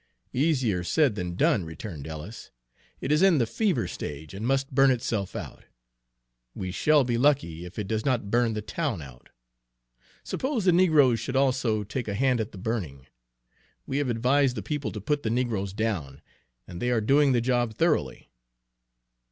"Easier 0.33 0.83
said 0.83 1.13
than 1.13 1.35
done," 1.35 1.63
returned 1.63 2.07
Ellis. 2.07 2.49
"It 3.01 3.11
is 3.11 3.21
in 3.21 3.37
the 3.37 3.45
fever 3.45 3.87
stage, 3.87 4.33
and 4.33 4.47
must 4.47 4.73
burn 4.73 4.89
itself 4.89 5.35
out. 5.35 5.65
We 6.55 6.71
shall 6.71 7.03
be 7.03 7.19
lucky 7.19 7.65
if 7.65 7.77
it 7.77 7.87
does 7.87 8.03
not 8.03 8.31
burn 8.31 8.53
the 8.55 8.63
town 8.63 9.03
out. 9.03 9.29
Suppose 10.23 10.65
the 10.65 10.71
negroes 10.71 11.19
should 11.19 11.35
also 11.35 11.83
take 11.83 12.07
a 12.07 12.15
hand 12.15 12.41
at 12.41 12.51
the 12.51 12.57
burning? 12.57 13.05
We 13.85 13.99
have 13.99 14.09
advised 14.09 14.55
the 14.57 14.63
people 14.63 14.91
to 14.91 14.99
put 15.01 15.21
the 15.21 15.29
negroes 15.29 15.71
down, 15.71 16.23
and 16.65 16.81
they 16.81 16.89
are 16.89 16.99
doing 16.99 17.31
the 17.33 17.39
job 17.39 17.75
thoroughly." 17.75 18.31